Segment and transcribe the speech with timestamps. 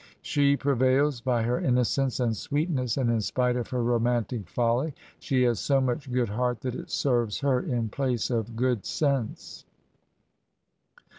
[0.23, 5.43] She prevails by her innocence and sweetness, and in spite of her romantic folly she
[5.43, 9.63] has so much goo(f heart that it serves her in place of good sense.